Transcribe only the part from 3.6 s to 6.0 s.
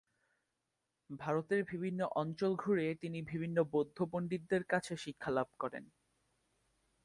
বৌদ্ধ পন্ডিতদের কাছে শিক্ষালাভ করেন।